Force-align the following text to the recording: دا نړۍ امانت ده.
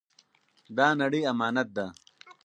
دا 0.77 0.87
نړۍ 1.01 1.21
امانت 1.31 1.67
ده. 1.77 1.85